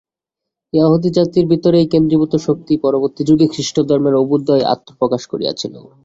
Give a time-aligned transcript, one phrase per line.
[0.73, 5.73] য়াহুদী জাতির ভিতরে এই কেন্দ্রীভূত শক্তি পরবর্তী যুগে খ্রীষ্টধর্মের অভ্যুদয়ে আত্মপ্রকাশ করিয়াছিল।